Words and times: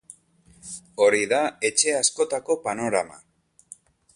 Hori 1.05 1.27
da 1.35 1.41
etxe 1.69 1.93
askotako 1.99 2.57
panorama. 2.65 3.21